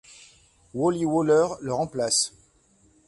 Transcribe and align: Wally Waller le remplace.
Wally 0.73 1.05
Waller 1.05 1.57
le 1.59 1.75
remplace. 1.75 2.33